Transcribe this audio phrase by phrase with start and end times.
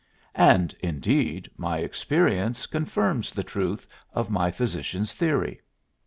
[0.33, 5.61] And, indeed, my experience confirms the truth of my physician's theory.